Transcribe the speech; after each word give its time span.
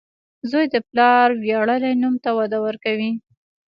•زوی 0.49 0.65
د 0.73 0.75
پلار 0.89 1.27
ویاړلی 1.43 1.93
نوم 2.03 2.15
ته 2.23 2.29
وده 2.37 2.57
ورکوي. 2.65 3.11